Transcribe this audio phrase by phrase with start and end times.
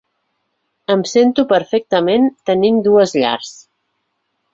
[0.93, 3.53] Em sento perfectament tenint dues llars.